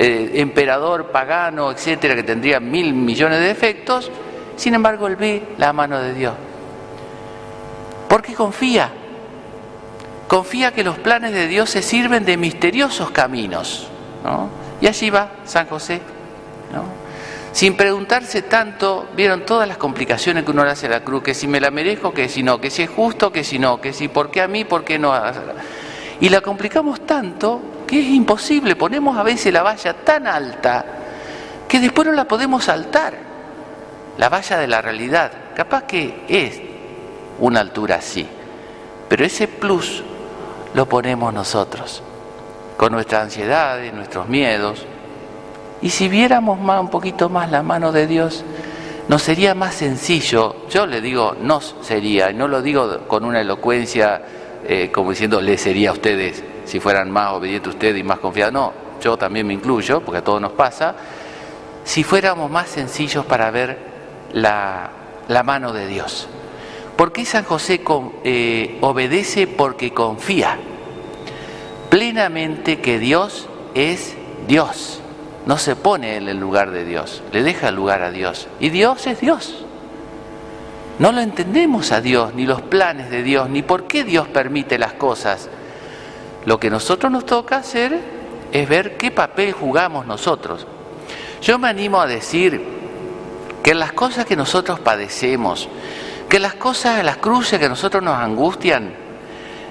eh, 0.00 0.30
emperador 0.34 1.06
pagano, 1.10 1.72
etcétera, 1.72 2.14
que 2.14 2.22
tendría 2.22 2.60
mil 2.60 2.94
millones 2.94 3.40
de 3.40 3.46
defectos. 3.46 4.10
Sin 4.56 4.74
embargo, 4.74 5.08
él 5.08 5.16
ve 5.16 5.42
la 5.58 5.72
mano 5.72 5.98
de 5.98 6.14
Dios. 6.14 6.34
Porque 8.08 8.34
confía. 8.34 8.90
Confía 10.28 10.72
que 10.72 10.84
los 10.84 10.98
planes 10.98 11.32
de 11.32 11.46
Dios 11.48 11.70
se 11.70 11.82
sirven 11.82 12.24
de 12.24 12.36
misteriosos 12.36 13.10
caminos. 13.10 13.88
¿no? 14.22 14.48
Y 14.80 14.86
allí 14.86 15.10
va 15.10 15.30
San 15.44 15.66
José. 15.66 16.00
¿no? 16.72 16.84
Sin 17.52 17.76
preguntarse 17.76 18.42
tanto, 18.42 19.08
vieron 19.16 19.40
todas 19.46 19.66
las 19.66 19.78
complicaciones 19.78 20.44
que 20.44 20.50
uno 20.50 20.64
le 20.64 20.70
hace 20.70 20.86
a 20.86 20.90
la 20.90 21.00
cruz, 21.00 21.22
que 21.22 21.34
si 21.34 21.48
me 21.48 21.60
la 21.60 21.70
merezco, 21.70 22.12
que 22.12 22.28
si 22.28 22.42
no, 22.42 22.60
que 22.60 22.70
si 22.70 22.82
es 22.82 22.90
justo, 22.90 23.32
que 23.32 23.42
si 23.42 23.58
no, 23.58 23.80
que 23.80 23.92
si 23.92 24.08
por 24.08 24.30
qué 24.30 24.42
a 24.42 24.48
mí, 24.48 24.64
por 24.64 24.84
qué 24.84 24.98
no. 24.98 25.12
Y 26.20 26.28
la 26.28 26.40
complicamos 26.40 27.06
tanto 27.06 27.60
que 27.86 28.00
es 28.00 28.06
imposible, 28.06 28.76
ponemos 28.76 29.16
a 29.16 29.22
veces 29.22 29.52
la 29.52 29.62
valla 29.62 29.94
tan 29.94 30.26
alta 30.26 30.84
que 31.68 31.80
después 31.80 32.06
no 32.06 32.12
la 32.12 32.26
podemos 32.26 32.64
saltar. 32.64 33.14
La 34.16 34.28
valla 34.28 34.58
de 34.58 34.66
la 34.66 34.82
realidad, 34.82 35.30
capaz 35.54 35.84
que 35.84 36.24
es 36.28 36.60
una 37.38 37.60
altura 37.60 37.96
así, 37.96 38.26
pero 39.08 39.24
ese 39.24 39.46
plus 39.46 40.02
lo 40.74 40.86
ponemos 40.86 41.32
nosotros, 41.32 42.02
con 42.76 42.92
nuestras 42.92 43.22
ansiedades, 43.22 43.94
nuestros 43.94 44.28
miedos. 44.28 44.84
Y 45.80 45.90
si 45.90 46.08
viéramos 46.08 46.58
más, 46.58 46.80
un 46.80 46.90
poquito 46.90 47.28
más 47.28 47.50
la 47.50 47.62
mano 47.62 47.92
de 47.92 48.08
Dios, 48.08 48.44
nos 49.06 49.22
sería 49.22 49.54
más 49.54 49.74
sencillo. 49.74 50.68
Yo 50.68 50.84
le 50.84 51.00
digo, 51.00 51.36
nos 51.40 51.76
sería, 51.82 52.30
y 52.30 52.34
no 52.34 52.48
lo 52.48 52.60
digo 52.60 53.06
con 53.06 53.24
una 53.24 53.40
elocuencia 53.40 54.20
eh, 54.68 54.90
como 54.92 55.10
diciendo, 55.10 55.40
le 55.40 55.56
sería 55.56 55.90
a 55.90 55.92
ustedes 55.94 56.44
si 56.66 56.78
fueran 56.78 57.10
más 57.10 57.32
obedientes 57.32 57.72
ustedes 57.72 57.98
y 57.98 58.02
más 58.02 58.18
confiados. 58.18 58.52
No, 58.52 58.72
yo 59.02 59.16
también 59.16 59.46
me 59.46 59.54
incluyo, 59.54 60.02
porque 60.02 60.18
a 60.18 60.24
todos 60.24 60.40
nos 60.40 60.52
pasa. 60.52 60.94
Si 61.84 62.04
fuéramos 62.04 62.50
más 62.50 62.68
sencillos 62.68 63.24
para 63.24 63.50
ver 63.50 63.78
la, 64.34 64.90
la 65.26 65.42
mano 65.42 65.72
de 65.72 65.86
Dios. 65.86 66.28
¿Por 66.96 67.12
qué 67.12 67.24
San 67.24 67.44
José 67.44 67.80
eh, 68.24 68.76
obedece? 68.82 69.46
Porque 69.46 69.94
confía 69.94 70.58
plenamente 71.88 72.80
que 72.80 72.98
Dios 72.98 73.48
es 73.74 74.16
Dios. 74.46 75.00
No 75.46 75.56
se 75.56 75.76
pone 75.76 76.16
en 76.16 76.28
el 76.28 76.38
lugar 76.38 76.72
de 76.72 76.84
Dios, 76.84 77.22
le 77.32 77.42
deja 77.42 77.68
el 77.68 77.76
lugar 77.76 78.02
a 78.02 78.10
Dios. 78.10 78.48
Y 78.60 78.68
Dios 78.68 79.06
es 79.06 79.20
Dios. 79.20 79.64
No 80.98 81.12
lo 81.12 81.20
entendemos 81.20 81.92
a 81.92 82.00
Dios, 82.00 82.34
ni 82.34 82.44
los 82.44 82.60
planes 82.60 83.08
de 83.08 83.22
Dios, 83.22 83.48
ni 83.48 83.62
por 83.62 83.86
qué 83.86 84.02
Dios 84.02 84.26
permite 84.26 84.78
las 84.78 84.94
cosas. 84.94 85.48
Lo 86.44 86.58
que 86.58 86.70
nosotros 86.70 87.12
nos 87.12 87.24
toca 87.24 87.58
hacer 87.58 88.00
es 88.50 88.68
ver 88.68 88.96
qué 88.96 89.12
papel 89.12 89.52
jugamos 89.52 90.06
nosotros. 90.06 90.66
Yo 91.40 91.58
me 91.58 91.68
animo 91.68 92.00
a 92.00 92.08
decir 92.08 92.60
que 93.62 93.74
las 93.74 93.92
cosas 93.92 94.26
que 94.26 94.34
nosotros 94.34 94.80
padecemos, 94.80 95.68
que 96.28 96.40
las 96.40 96.54
cosas, 96.54 97.04
las 97.04 97.18
cruces 97.18 97.60
que 97.60 97.68
nosotros 97.68 98.02
nos 98.02 98.16
angustian, 98.16 98.92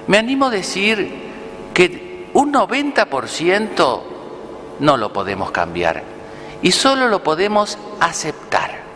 me 0.06 0.16
animo 0.16 0.46
a 0.46 0.50
decir 0.50 1.28
que 1.74 2.30
un 2.32 2.54
90% 2.54 4.00
no 4.80 4.96
lo 4.96 5.12
podemos 5.12 5.50
cambiar 5.50 6.02
y 6.62 6.72
solo 6.72 7.08
lo 7.08 7.22
podemos 7.22 7.76
aceptar. 8.00 8.87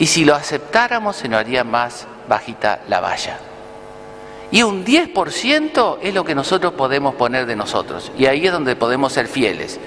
Y 0.00 0.06
si 0.06 0.24
lo 0.24 0.34
aceptáramos 0.34 1.14
se 1.14 1.28
nos 1.28 1.40
haría 1.40 1.62
más 1.62 2.06
bajita 2.26 2.80
la 2.88 3.00
valla. 3.00 3.38
Y 4.50 4.62
un 4.62 4.84
10% 4.84 5.98
es 6.02 6.14
lo 6.14 6.24
que 6.24 6.34
nosotros 6.34 6.72
podemos 6.72 7.14
poner 7.14 7.44
de 7.44 7.54
nosotros. 7.54 8.10
Y 8.18 8.24
ahí 8.24 8.46
es 8.46 8.52
donde 8.52 8.74
podemos 8.76 9.12
ser 9.12 9.28
fieles. 9.28 9.78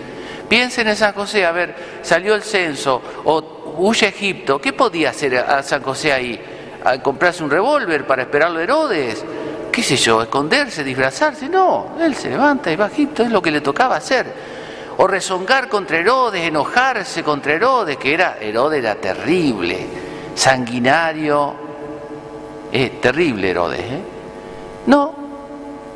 Piensen 0.48 0.88
en 0.88 0.96
San 0.96 1.14
José, 1.14 1.46
a 1.46 1.52
ver, 1.52 1.76
salió 2.04 2.36
el 2.36 2.44
censo 2.44 3.02
o 3.26 3.76
huye 3.78 4.06
a 4.06 4.10
Egipto. 4.10 4.62
¿Qué 4.62 4.72
podía 4.72 5.10
hacer 5.10 5.36
a 5.36 5.64
San 5.64 5.82
José 5.82 6.14
ahí? 6.14 6.40
¿A 6.86 7.00
comprarse 7.00 7.44
un 7.44 7.50
revólver 7.50 8.06
para 8.06 8.22
esperarlo 8.22 8.60
a 8.60 8.64
Herodes? 8.64 9.26
¿Qué 9.72 9.82
sé 9.82 9.98
yo? 9.98 10.22
¿Esconderse, 10.22 10.84
disfrazarse? 10.84 11.50
No, 11.50 11.96
él 12.00 12.14
se 12.14 12.30
levanta 12.30 12.72
y 12.72 12.76
va 12.76 12.86
a 12.86 12.90
Egipto, 12.90 13.24
es 13.24 13.32
lo 13.32 13.42
que 13.42 13.50
le 13.50 13.62
tocaba 13.62 13.96
hacer. 13.96 14.28
O 14.98 15.08
rezongar 15.08 15.68
contra 15.68 15.98
Herodes, 15.98 16.44
enojarse 16.44 17.24
contra 17.24 17.54
Herodes, 17.54 17.98
que 17.98 18.14
era, 18.14 18.38
Herodes 18.40 18.78
era 18.78 18.94
terrible, 18.94 20.03
sanguinario, 20.36 21.56
eh, 22.72 23.00
terrible 23.02 23.50
Herodes, 23.50 23.80
¿eh? 23.80 24.02
No, 24.88 25.14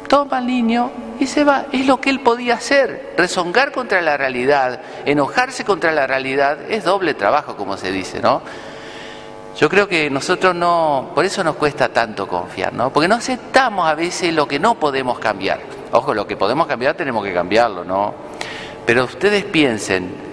toma 0.07 0.37
al 0.37 0.47
niño 0.47 0.91
y 1.19 1.27
se 1.27 1.43
va. 1.43 1.65
Es 1.71 1.85
lo 1.85 1.99
que 1.99 2.09
él 2.09 2.21
podía 2.21 2.55
hacer. 2.55 3.13
Rezongar 3.17 3.71
contra 3.71 4.01
la 4.01 4.17
realidad, 4.17 4.81
enojarse 5.05 5.65
contra 5.65 5.91
la 5.91 6.07
realidad, 6.07 6.59
es 6.69 6.83
doble 6.83 7.13
trabajo, 7.13 7.55
como 7.55 7.77
se 7.77 7.91
dice, 7.91 8.21
¿no? 8.21 8.41
Yo 9.57 9.69
creo 9.69 9.87
que 9.87 10.09
nosotros 10.11 10.53
no, 10.53 11.11
por 11.15 11.25
eso 11.25 11.43
nos 11.43 11.55
cuesta 11.55 11.89
tanto 11.89 12.27
confiar, 12.27 12.73
¿no? 12.73 12.91
Porque 12.91 13.07
no 13.07 13.15
aceptamos 13.15 13.87
a 13.87 13.95
veces 13.95 14.31
lo 14.33 14.47
que 14.47 14.59
no 14.59 14.75
podemos 14.75 15.17
cambiar. 15.17 15.59
Ojo, 15.91 16.13
lo 16.13 16.27
que 16.27 16.37
podemos 16.37 16.67
cambiar 16.67 16.93
tenemos 16.95 17.23
que 17.23 17.33
cambiarlo, 17.33 17.83
¿no? 17.83 18.13
Pero 18.85 19.05
ustedes 19.05 19.43
piensen, 19.45 20.26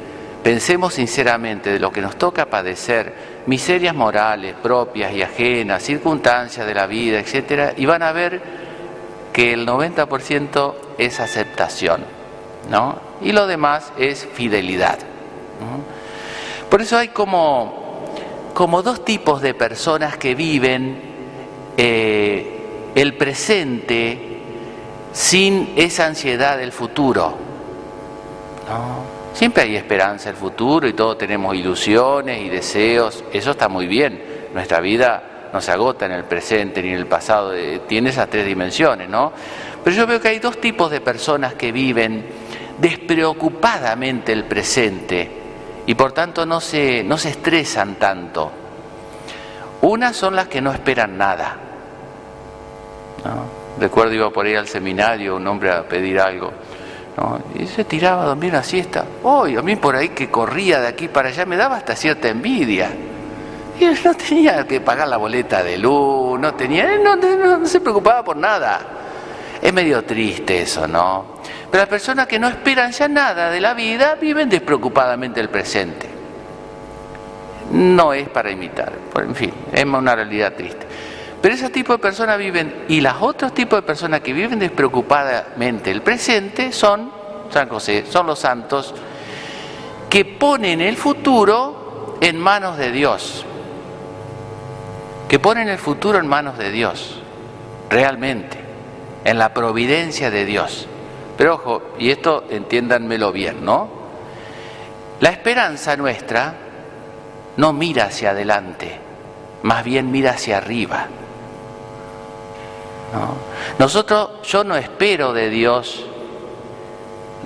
pensemos 0.44 0.94
sinceramente 0.94 1.72
de 1.72 1.80
lo 1.80 1.90
que 1.90 2.02
nos 2.02 2.16
toca 2.16 2.46
padecer, 2.46 3.42
miserias 3.46 3.94
morales 3.94 4.54
propias 4.62 5.12
y 5.14 5.22
ajenas, 5.22 5.82
circunstancias 5.82 6.66
de 6.66 6.74
la 6.74 6.86
vida, 6.86 7.18
etcétera, 7.18 7.72
y 7.76 7.86
van 7.86 8.02
a 8.02 8.12
ver 8.12 8.40
que 9.32 9.54
el 9.54 9.66
90% 9.66 10.74
es 10.98 11.18
aceptación, 11.18 12.04
¿no? 12.70 12.98
Y 13.22 13.32
lo 13.32 13.46
demás 13.46 13.90
es 13.98 14.28
fidelidad. 14.34 14.98
Por 16.68 16.82
eso 16.82 16.98
hay 16.98 17.08
como 17.08 17.82
como 18.52 18.82
dos 18.82 19.04
tipos 19.04 19.42
de 19.42 19.52
personas 19.52 20.16
que 20.16 20.36
viven 20.36 21.02
eh, 21.76 22.92
el 22.94 23.16
presente 23.16 24.38
sin 25.12 25.72
esa 25.76 26.06
ansiedad 26.06 26.56
del 26.56 26.70
futuro. 26.70 27.34
¿no? 28.68 29.23
Siempre 29.34 29.64
hay 29.64 29.74
esperanza 29.74 30.28
del 30.28 30.36
futuro 30.36 30.86
y 30.86 30.92
todos 30.92 31.18
tenemos 31.18 31.56
ilusiones 31.56 32.40
y 32.40 32.48
deseos, 32.48 33.24
eso 33.32 33.50
está 33.50 33.68
muy 33.68 33.88
bien. 33.88 34.48
Nuestra 34.54 34.78
vida 34.78 35.48
no 35.52 35.60
se 35.60 35.72
agota 35.72 36.06
en 36.06 36.12
el 36.12 36.22
presente 36.22 36.80
ni 36.80 36.90
en 36.90 36.94
el 36.94 37.06
pasado, 37.06 37.52
eh, 37.52 37.82
tiene 37.88 38.10
esas 38.10 38.30
tres 38.30 38.46
dimensiones, 38.46 39.08
¿no? 39.08 39.32
Pero 39.82 39.96
yo 39.96 40.06
veo 40.06 40.20
que 40.20 40.28
hay 40.28 40.38
dos 40.38 40.60
tipos 40.60 40.88
de 40.88 41.00
personas 41.00 41.54
que 41.54 41.72
viven 41.72 42.24
despreocupadamente 42.78 44.32
el 44.32 44.44
presente 44.44 45.30
y 45.84 45.94
por 45.96 46.12
tanto 46.12 46.46
no 46.46 46.60
se, 46.60 47.02
no 47.02 47.18
se 47.18 47.30
estresan 47.30 47.96
tanto. 47.96 48.52
Unas 49.82 50.16
son 50.16 50.36
las 50.36 50.46
que 50.46 50.60
no 50.60 50.72
esperan 50.72 51.18
nada. 51.18 51.56
Recuerdo 53.80 54.14
iba 54.14 54.30
por 54.30 54.46
ahí 54.46 54.54
al 54.54 54.68
seminario 54.68 55.34
un 55.36 55.46
hombre 55.48 55.72
a 55.72 55.82
pedir 55.82 56.20
algo. 56.20 56.52
¿No? 57.16 57.40
Y 57.54 57.66
se 57.66 57.84
tiraba 57.84 58.22
a 58.22 58.26
dormir 58.26 58.50
una 58.50 58.62
siesta. 58.62 59.04
Hoy, 59.22 59.56
a 59.56 59.62
mí 59.62 59.76
por 59.76 59.94
ahí 59.96 60.10
que 60.10 60.30
corría 60.30 60.80
de 60.80 60.88
aquí 60.88 61.08
para 61.08 61.28
allá 61.28 61.44
me 61.46 61.56
daba 61.56 61.76
hasta 61.76 61.94
cierta 61.96 62.28
envidia. 62.28 62.90
Y 63.78 63.84
él 63.84 63.98
no 64.04 64.14
tenía 64.14 64.66
que 64.66 64.80
pagar 64.80 65.08
la 65.08 65.16
boleta 65.16 65.62
de 65.62 65.78
luz, 65.78 66.38
no 66.38 66.54
tenía, 66.54 66.94
él 66.94 67.02
no, 67.02 67.16
no- 67.16 67.66
se 67.66 67.80
preocupaba 67.80 68.22
por 68.24 68.36
nada. 68.36 68.80
Es 69.60 69.72
medio 69.72 70.04
triste 70.04 70.62
eso, 70.62 70.86
¿no? 70.86 71.34
Pero 71.70 71.82
las 71.82 71.88
personas 71.88 72.26
que 72.26 72.38
no 72.38 72.46
esperan 72.48 72.92
ya 72.92 73.08
nada 73.08 73.50
de 73.50 73.60
la 73.60 73.74
vida 73.74 74.14
viven 74.14 74.48
despreocupadamente 74.48 75.40
el 75.40 75.48
presente. 75.48 76.08
No 77.72 78.12
es 78.12 78.28
para 78.28 78.50
imitar, 78.50 78.92
en 79.16 79.34
fin, 79.34 79.52
es 79.72 79.84
una 79.84 80.14
realidad 80.14 80.52
triste. 80.52 80.86
Pero 81.44 81.56
ese 81.56 81.68
tipo 81.68 81.92
de 81.92 81.98
personas 81.98 82.38
viven, 82.38 82.86
y 82.88 83.02
los 83.02 83.16
otros 83.20 83.52
tipos 83.52 83.76
de 83.76 83.82
personas 83.82 84.22
que 84.22 84.32
viven 84.32 84.58
despreocupadamente 84.58 85.90
el 85.90 86.00
presente 86.00 86.72
son 86.72 87.12
San 87.50 87.68
José, 87.68 88.06
son 88.08 88.26
los 88.26 88.38
santos 88.38 88.94
que 90.08 90.24
ponen 90.24 90.80
el 90.80 90.96
futuro 90.96 92.16
en 92.22 92.38
manos 92.38 92.78
de 92.78 92.90
Dios, 92.90 93.44
que 95.28 95.38
ponen 95.38 95.68
el 95.68 95.76
futuro 95.76 96.18
en 96.18 96.26
manos 96.26 96.56
de 96.56 96.70
Dios, 96.70 97.20
realmente, 97.90 98.58
en 99.22 99.36
la 99.36 99.52
providencia 99.52 100.30
de 100.30 100.46
Dios. 100.46 100.88
Pero 101.36 101.56
ojo, 101.56 101.82
y 101.98 102.08
esto 102.08 102.44
entiéndanmelo 102.48 103.32
bien, 103.32 103.62
¿no? 103.62 103.90
La 105.20 105.28
esperanza 105.28 105.94
nuestra 105.94 106.54
no 107.58 107.74
mira 107.74 108.06
hacia 108.06 108.30
adelante, 108.30 108.98
más 109.62 109.84
bien 109.84 110.10
mira 110.10 110.30
hacia 110.30 110.56
arriba. 110.56 111.06
¿No? 113.14 113.36
Nosotros, 113.78 114.42
yo 114.42 114.64
no 114.64 114.76
espero 114.76 115.32
de 115.32 115.48
Dios 115.48 116.04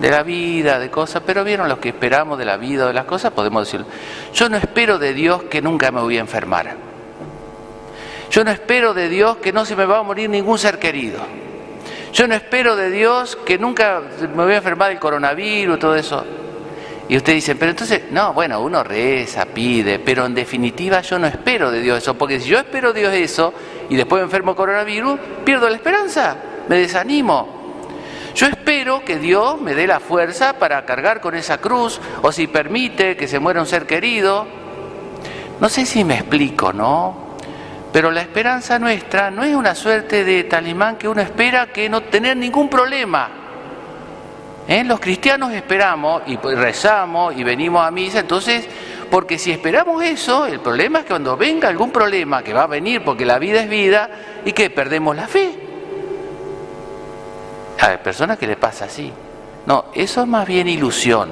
de 0.00 0.10
la 0.10 0.22
vida, 0.22 0.78
de 0.78 0.90
cosas, 0.90 1.22
pero 1.26 1.44
vieron 1.44 1.68
lo 1.68 1.80
que 1.80 1.88
esperamos 1.88 2.38
de 2.38 2.44
la 2.44 2.56
vida, 2.56 2.86
de 2.86 2.92
las 2.92 3.04
cosas, 3.04 3.32
podemos 3.32 3.66
decirlo. 3.66 3.86
Yo 4.32 4.48
no 4.48 4.56
espero 4.56 4.98
de 4.98 5.12
Dios 5.12 5.44
que 5.44 5.60
nunca 5.60 5.90
me 5.90 6.00
voy 6.00 6.16
a 6.18 6.20
enfermar. 6.20 6.76
Yo 8.30 8.44
no 8.44 8.50
espero 8.50 8.94
de 8.94 9.08
Dios 9.08 9.38
que 9.38 9.52
no 9.52 9.64
se 9.64 9.74
me 9.74 9.86
va 9.86 9.98
a 9.98 10.02
morir 10.02 10.30
ningún 10.30 10.58
ser 10.58 10.78
querido. 10.78 11.18
Yo 12.12 12.26
no 12.26 12.34
espero 12.34 12.76
de 12.76 12.90
Dios 12.90 13.36
que 13.36 13.58
nunca 13.58 14.00
me 14.20 14.44
voy 14.44 14.52
a 14.52 14.58
enfermar 14.58 14.90
del 14.90 14.98
coronavirus, 14.98 15.78
todo 15.78 15.96
eso. 15.96 16.24
Y 17.08 17.16
ustedes 17.16 17.36
dicen, 17.36 17.58
pero 17.58 17.70
entonces, 17.70 18.02
no, 18.10 18.34
bueno, 18.34 18.60
uno 18.60 18.84
reza, 18.84 19.46
pide, 19.46 19.98
pero 19.98 20.26
en 20.26 20.34
definitiva 20.34 21.00
yo 21.00 21.18
no 21.18 21.26
espero 21.26 21.70
de 21.70 21.80
Dios 21.80 21.98
eso, 21.98 22.14
porque 22.14 22.38
si 22.38 22.50
yo 22.50 22.58
espero 22.58 22.92
de 22.92 23.00
Dios 23.00 23.14
eso 23.14 23.54
y 23.90 23.96
después 23.96 24.22
enfermo 24.22 24.54
coronavirus, 24.54 25.18
pierdo 25.44 25.68
la 25.68 25.76
esperanza, 25.76 26.36
me 26.68 26.76
desanimo. 26.76 27.58
Yo 28.34 28.46
espero 28.46 29.04
que 29.04 29.18
Dios 29.18 29.60
me 29.60 29.74
dé 29.74 29.86
la 29.86 29.98
fuerza 29.98 30.52
para 30.58 30.84
cargar 30.84 31.20
con 31.20 31.34
esa 31.34 31.58
cruz, 31.58 32.00
o 32.22 32.30
si 32.30 32.46
permite 32.46 33.16
que 33.16 33.26
se 33.26 33.38
muera 33.38 33.60
un 33.60 33.66
ser 33.66 33.86
querido. 33.86 34.46
No 35.60 35.68
sé 35.68 35.86
si 35.86 36.04
me 36.04 36.14
explico, 36.14 36.72
¿no? 36.72 37.28
Pero 37.92 38.10
la 38.10 38.20
esperanza 38.20 38.78
nuestra 38.78 39.30
no 39.30 39.42
es 39.42 39.56
una 39.56 39.74
suerte 39.74 40.24
de 40.24 40.44
talimán 40.44 40.96
que 40.96 41.08
uno 41.08 41.20
espera 41.20 41.72
que 41.72 41.88
no 41.88 42.02
tener 42.02 42.36
ningún 42.36 42.68
problema. 42.68 43.30
¿Eh? 44.68 44.84
Los 44.84 45.00
cristianos 45.00 45.52
esperamos 45.52 46.22
y 46.26 46.36
rezamos 46.36 47.34
y 47.34 47.42
venimos 47.42 47.86
a 47.86 47.90
misa, 47.90 48.20
entonces, 48.20 48.68
porque 49.10 49.38
si 49.38 49.50
esperamos 49.50 50.02
eso, 50.02 50.46
el 50.46 50.60
problema 50.60 50.98
es 50.98 51.04
que 51.04 51.10
cuando 51.10 51.36
venga 51.36 51.68
algún 51.68 51.90
problema 51.90 52.42
que 52.42 52.52
va 52.52 52.64
a 52.64 52.66
venir, 52.66 53.02
porque 53.04 53.24
la 53.24 53.38
vida 53.38 53.60
es 53.60 53.68
vida, 53.68 54.10
y 54.44 54.52
que 54.52 54.70
perdemos 54.70 55.16
la 55.16 55.26
fe. 55.26 55.50
Hay 57.80 57.98
personas 57.98 58.38
que 58.38 58.46
le 58.46 58.56
pasa 58.56 58.84
así. 58.86 59.12
No, 59.66 59.86
eso 59.94 60.22
es 60.22 60.26
más 60.26 60.46
bien 60.46 60.68
ilusión. 60.68 61.30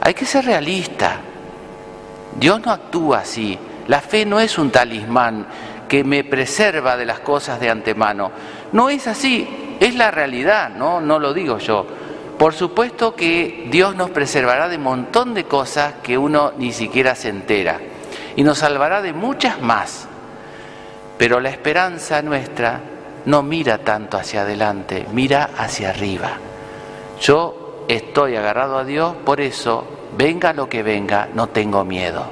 Hay 0.00 0.14
que 0.14 0.24
ser 0.24 0.44
realista. 0.44 1.20
Dios 2.36 2.60
no 2.64 2.72
actúa 2.72 3.18
así. 3.18 3.58
La 3.88 4.00
fe 4.00 4.24
no 4.24 4.40
es 4.40 4.58
un 4.58 4.70
talismán 4.70 5.46
que 5.88 6.04
me 6.04 6.24
preserva 6.24 6.96
de 6.96 7.04
las 7.04 7.20
cosas 7.20 7.60
de 7.60 7.68
antemano. 7.68 8.30
No 8.72 8.88
es 8.88 9.06
así, 9.06 9.76
es 9.78 9.94
la 9.94 10.10
realidad, 10.10 10.70
no, 10.70 11.00
no 11.00 11.18
lo 11.18 11.34
digo 11.34 11.58
yo. 11.58 11.86
Por 12.42 12.54
supuesto 12.54 13.14
que 13.14 13.68
Dios 13.70 13.94
nos 13.94 14.10
preservará 14.10 14.68
de 14.68 14.76
un 14.76 14.82
montón 14.82 15.32
de 15.32 15.44
cosas 15.44 15.94
que 16.02 16.18
uno 16.18 16.50
ni 16.58 16.72
siquiera 16.72 17.14
se 17.14 17.28
entera 17.28 17.78
y 18.34 18.42
nos 18.42 18.58
salvará 18.58 19.00
de 19.00 19.12
muchas 19.12 19.60
más. 19.60 20.08
Pero 21.18 21.38
la 21.38 21.50
esperanza 21.50 22.20
nuestra 22.20 22.80
no 23.26 23.44
mira 23.44 23.78
tanto 23.78 24.16
hacia 24.16 24.42
adelante, 24.42 25.06
mira 25.12 25.50
hacia 25.56 25.90
arriba. 25.90 26.32
Yo 27.20 27.84
estoy 27.86 28.34
agarrado 28.34 28.76
a 28.76 28.84
Dios, 28.84 29.14
por 29.24 29.40
eso, 29.40 29.84
venga 30.18 30.52
lo 30.52 30.68
que 30.68 30.82
venga, 30.82 31.28
no 31.32 31.46
tengo 31.46 31.84
miedo. 31.84 32.24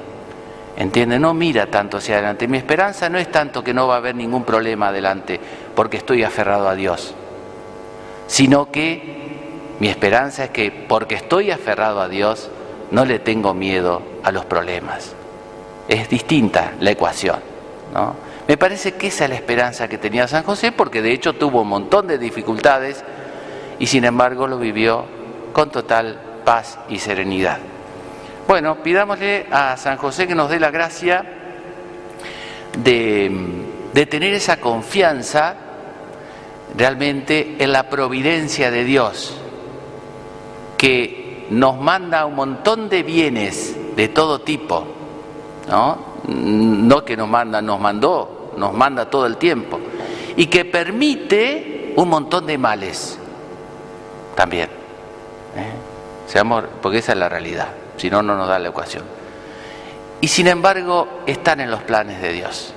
¿Entiende? 0.75 1.19
No 1.19 1.33
mira 1.33 1.67
tanto 1.67 1.99
hacia 1.99 2.15
adelante. 2.15 2.49
Mi 2.49 2.57
esperanza 2.57 3.07
no 3.07 3.17
es 3.17 3.31
tanto 3.31 3.63
que 3.63 3.73
no 3.73 3.87
va 3.87 3.93
a 3.93 3.99
haber 3.99 4.15
ningún 4.15 4.43
problema 4.43 4.89
adelante 4.89 5.39
porque 5.73 5.95
estoy 5.95 6.25
aferrado 6.25 6.67
a 6.67 6.75
Dios, 6.75 7.15
sino 8.27 8.69
que 8.69 9.30
mi 9.81 9.89
esperanza 9.89 10.43
es 10.43 10.49
que 10.51 10.69
porque 10.69 11.15
estoy 11.15 11.49
aferrado 11.49 12.01
a 12.01 12.07
Dios 12.07 12.51
no 12.91 13.03
le 13.03 13.17
tengo 13.17 13.55
miedo 13.55 14.03
a 14.21 14.31
los 14.31 14.45
problemas. 14.45 15.15
Es 15.87 16.07
distinta 16.07 16.73
la 16.79 16.91
ecuación. 16.91 17.39
¿no? 17.91 18.15
Me 18.47 18.57
parece 18.57 18.91
que 18.93 19.07
esa 19.07 19.23
es 19.23 19.31
la 19.31 19.37
esperanza 19.37 19.87
que 19.87 19.97
tenía 19.97 20.27
San 20.27 20.43
José 20.43 20.71
porque 20.71 21.01
de 21.01 21.11
hecho 21.11 21.33
tuvo 21.33 21.63
un 21.63 21.69
montón 21.69 22.05
de 22.05 22.19
dificultades 22.19 23.03
y 23.79 23.87
sin 23.87 24.05
embargo 24.05 24.45
lo 24.45 24.59
vivió 24.59 25.03
con 25.51 25.71
total 25.71 26.15
paz 26.45 26.77
y 26.87 26.99
serenidad. 26.99 27.57
Bueno, 28.47 28.83
pidámosle 28.83 29.47
a 29.49 29.77
San 29.77 29.97
José 29.97 30.27
que 30.27 30.35
nos 30.35 30.51
dé 30.51 30.59
la 30.59 30.69
gracia 30.69 31.25
de, 32.77 34.05
tener 34.07 34.35
esa 34.35 34.57
confianza 34.57 35.55
realmente 36.77 37.55
en 37.57 37.71
la 37.71 37.89
providencia 37.89 38.69
de 38.69 38.83
Dios, 38.83 39.40
que 40.81 41.45
nos 41.51 41.79
manda 41.79 42.25
un 42.25 42.33
montón 42.33 42.89
de 42.89 43.03
bienes 43.03 43.95
de 43.95 44.07
todo 44.07 44.39
tipo, 44.41 44.83
¿no? 45.69 45.95
No 46.27 47.05
que 47.05 47.15
nos 47.15 47.29
manda, 47.29 47.61
nos 47.61 47.79
mandó, 47.79 48.51
nos 48.57 48.73
manda 48.73 49.07
todo 49.07 49.27
el 49.27 49.37
tiempo, 49.37 49.79
y 50.35 50.47
que 50.47 50.65
permite 50.65 51.93
un 51.97 52.09
montón 52.09 52.47
de 52.47 52.57
males 52.57 53.19
también. 54.33 54.69
¿eh? 55.55 55.71
porque 56.81 56.97
esa 56.97 57.11
es 57.11 57.17
la 57.19 57.29
realidad 57.29 57.67
si 57.97 58.09
no, 58.09 58.23
no 58.23 58.35
nos 58.35 58.47
da 58.47 58.57
la 58.57 58.69
ecuación. 58.69 59.03
Y 60.19 60.29
sin 60.29 60.47
embargo, 60.47 61.21
están 61.27 61.59
en 61.59 61.69
los 61.69 61.83
planes 61.83 62.23
de 62.23 62.33
Dios. 62.33 62.73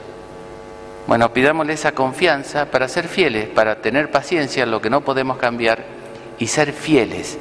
Bueno, 1.06 1.32
pidámosle 1.32 1.72
esa 1.72 1.92
confianza 1.92 2.66
para 2.66 2.86
ser 2.86 3.08
fieles, 3.08 3.48
para 3.48 3.76
tener 3.76 4.10
paciencia 4.10 4.64
en 4.64 4.70
lo 4.70 4.82
que 4.82 4.90
no 4.90 5.00
podemos 5.00 5.38
cambiar 5.38 5.86
y 6.38 6.48
ser 6.48 6.74
fieles 6.74 7.38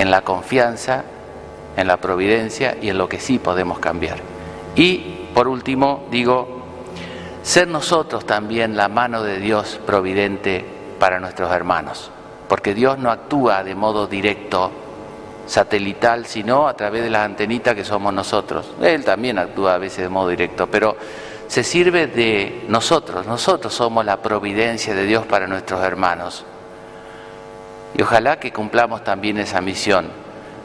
en 0.00 0.10
la 0.10 0.22
confianza, 0.22 1.04
en 1.76 1.86
la 1.86 1.96
providencia 1.96 2.76
y 2.80 2.88
en 2.90 2.98
lo 2.98 3.08
que 3.08 3.20
sí 3.20 3.38
podemos 3.38 3.78
cambiar. 3.78 4.18
Y 4.74 5.28
por 5.34 5.48
último, 5.48 6.06
digo, 6.10 6.62
ser 7.42 7.68
nosotros 7.68 8.26
también 8.26 8.76
la 8.76 8.88
mano 8.88 9.22
de 9.22 9.38
Dios 9.38 9.80
providente 9.86 10.64
para 10.98 11.20
nuestros 11.20 11.50
hermanos, 11.52 12.10
porque 12.48 12.74
Dios 12.74 12.98
no 12.98 13.10
actúa 13.10 13.62
de 13.62 13.74
modo 13.74 14.06
directo 14.06 14.70
satelital, 15.46 16.26
sino 16.26 16.68
a 16.68 16.74
través 16.74 17.02
de 17.02 17.10
las 17.10 17.24
antenitas 17.24 17.74
que 17.74 17.84
somos 17.84 18.12
nosotros. 18.12 18.72
Él 18.82 19.04
también 19.04 19.38
actúa 19.38 19.74
a 19.74 19.78
veces 19.78 20.04
de 20.04 20.08
modo 20.08 20.28
directo, 20.28 20.66
pero 20.66 20.96
se 21.46 21.64
sirve 21.64 22.06
de 22.06 22.66
nosotros, 22.68 23.26
nosotros 23.26 23.72
somos 23.72 24.04
la 24.04 24.18
providencia 24.18 24.94
de 24.94 25.04
Dios 25.04 25.24
para 25.26 25.46
nuestros 25.46 25.82
hermanos. 25.82 26.44
Y 27.96 28.02
ojalá 28.02 28.38
que 28.38 28.52
cumplamos 28.52 29.04
también 29.04 29.38
esa 29.38 29.60
misión 29.60 30.08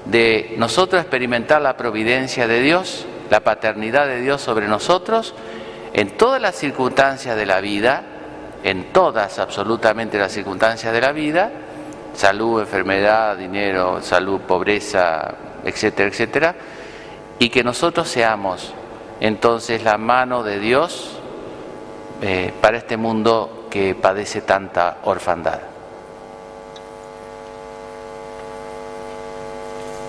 de 0.05 0.55
nosotros 0.57 1.01
experimentar 1.01 1.61
la 1.61 1.77
providencia 1.77 2.47
de 2.47 2.61
Dios, 2.61 3.05
la 3.29 3.39
paternidad 3.39 4.07
de 4.07 4.21
Dios 4.21 4.41
sobre 4.41 4.67
nosotros 4.67 5.33
en 5.93 6.17
todas 6.17 6.41
las 6.41 6.55
circunstancias 6.55 7.35
de 7.35 7.45
la 7.45 7.61
vida, 7.61 8.03
en 8.63 8.91
todas 8.91 9.39
absolutamente 9.39 10.17
las 10.17 10.31
circunstancias 10.31 10.91
de 10.91 11.01
la 11.01 11.11
vida, 11.11 11.51
salud, 12.15 12.61
enfermedad, 12.61 13.37
dinero, 13.37 14.01
salud, 14.01 14.41
pobreza, 14.41 15.35
etcétera, 15.63 16.09
etcétera, 16.09 16.55
y 17.39 17.49
que 17.49 17.63
nosotros 17.63 18.09
seamos 18.09 18.73
entonces 19.19 19.83
la 19.83 19.97
mano 19.97 20.43
de 20.43 20.59
Dios 20.59 21.19
eh, 22.21 22.53
para 22.61 22.77
este 22.77 22.97
mundo 22.97 23.67
que 23.69 23.95
padece 23.95 24.41
tanta 24.41 24.97
orfandad. 25.03 25.72